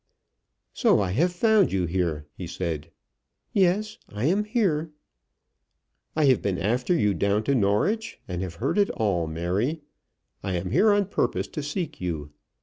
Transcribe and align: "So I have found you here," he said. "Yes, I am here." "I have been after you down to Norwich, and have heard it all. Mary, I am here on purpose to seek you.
"So 0.73 0.99
I 0.99 1.11
have 1.11 1.31
found 1.31 1.71
you 1.71 1.85
here," 1.85 2.25
he 2.33 2.47
said. 2.47 2.89
"Yes, 3.53 3.99
I 4.09 4.25
am 4.25 4.45
here." 4.45 4.89
"I 6.15 6.25
have 6.25 6.41
been 6.41 6.57
after 6.57 6.95
you 6.95 7.13
down 7.13 7.43
to 7.43 7.53
Norwich, 7.53 8.19
and 8.27 8.41
have 8.41 8.55
heard 8.55 8.79
it 8.79 8.89
all. 8.89 9.27
Mary, 9.27 9.81
I 10.41 10.53
am 10.53 10.71
here 10.71 10.91
on 10.91 11.05
purpose 11.05 11.47
to 11.49 11.61
seek 11.61 12.01
you. 12.01 12.31